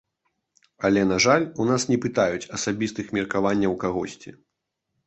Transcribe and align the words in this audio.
Але, 0.87 1.01
на 1.11 1.17
жаль, 1.25 1.45
у 1.65 1.67
нас 1.73 1.85
не 1.91 1.99
пытаюць 2.07 2.49
асабістых 2.59 3.05
меркаванняў 3.21 3.79
кагосьці. 3.87 4.37